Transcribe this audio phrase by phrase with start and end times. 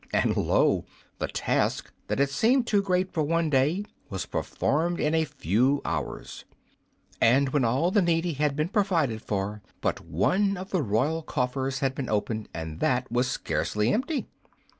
[0.11, 0.85] And lo!
[1.19, 5.79] the task that had seemed too great for one day was performed in a few
[5.85, 6.43] hours,
[7.21, 11.81] and when all the needy had been provided for but one of the royal coffers
[11.81, 14.25] had been opened, and that was scarcely empty!